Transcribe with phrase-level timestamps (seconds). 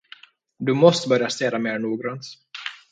[0.59, 2.21] Du måste börja städa mer noggrant.